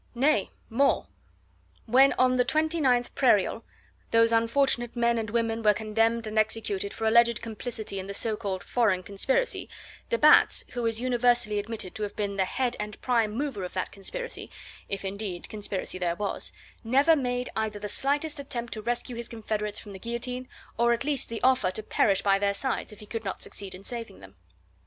Nay 0.15 0.49
more; 0.67 1.05
when 1.85 2.13
on 2.13 2.37
the 2.37 2.43
29th 2.43 3.11
Prairial 3.13 3.61
those 4.09 4.31
unfortunate 4.31 4.95
men 4.95 5.19
and 5.19 5.29
women 5.29 5.61
were 5.61 5.75
condemned 5.75 6.25
and 6.25 6.39
executed 6.39 6.91
for 6.91 7.05
alleged 7.05 7.39
complicity 7.43 7.99
in 7.99 8.07
the 8.07 8.15
so 8.15 8.35
called 8.35 8.63
"Foreign 8.63 9.03
Conspiracy," 9.03 9.69
de 10.09 10.17
Batz, 10.17 10.65
who 10.71 10.87
is 10.87 10.99
universally 10.99 11.59
admitted 11.59 11.93
to 11.93 12.01
have 12.01 12.15
been 12.15 12.35
the 12.35 12.45
head 12.45 12.75
and 12.79 12.99
prime 13.03 13.33
mover 13.33 13.63
of 13.63 13.73
that 13.73 13.91
conspiracy 13.91 14.49
if, 14.89 15.05
indeed, 15.05 15.47
conspiracy 15.49 15.99
there 15.99 16.15
was 16.15 16.51
never 16.83 17.15
made 17.15 17.51
either 17.55 17.77
the 17.77 17.87
slightest 17.87 18.39
attempt 18.39 18.73
to 18.73 18.81
rescue 18.81 19.15
his 19.15 19.27
confederates 19.29 19.77
from 19.77 19.91
the 19.91 19.99
guillotine, 19.99 20.49
or 20.79 20.93
at 20.93 21.03
least 21.03 21.29
the 21.29 21.43
offer 21.43 21.69
to 21.69 21.83
perish 21.83 22.23
by 22.23 22.39
their 22.39 22.55
side 22.55 22.91
if 22.91 23.01
he 23.01 23.05
could 23.05 23.23
not 23.23 23.43
succeed 23.43 23.75
in 23.75 23.83
saving 23.83 24.19
them. 24.19 24.35